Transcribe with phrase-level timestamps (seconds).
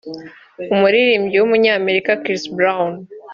[0.73, 2.93] umuririmbyi w’umunyamerika Chris Brown